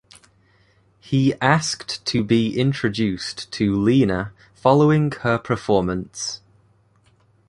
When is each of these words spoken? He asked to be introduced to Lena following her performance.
He 0.99 1.35
asked 1.41 2.03
to 2.07 2.23
be 2.23 2.57
introduced 2.57 3.51
to 3.51 3.75
Lena 3.79 4.33
following 4.55 5.11
her 5.21 5.37
performance. 5.37 6.41